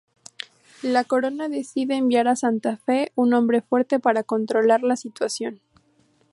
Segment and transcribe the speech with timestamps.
[0.81, 5.61] La corona decide enviar a Santa Fe un hombre fuerte para controlar la situación.